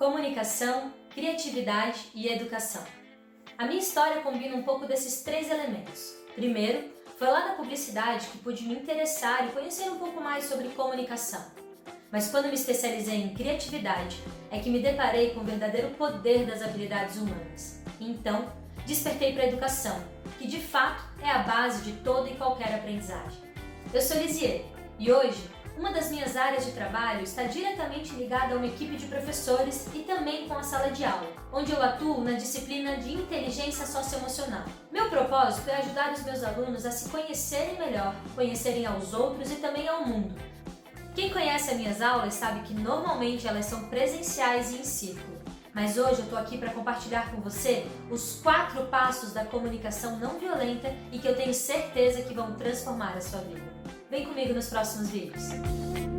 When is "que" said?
8.28-8.38, 14.58-14.70, 20.38-20.46, 42.60-42.74, 51.18-51.26, 52.20-52.34